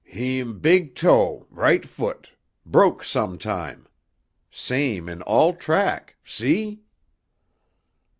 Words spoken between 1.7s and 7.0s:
foot broke sometime. Same in all track. See?"